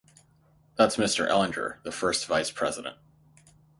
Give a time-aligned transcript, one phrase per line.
[0.77, 1.29] That's Mr.
[1.29, 2.97] Ellinger, the first vice-president.